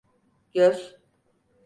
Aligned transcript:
Göz. 0.53 0.95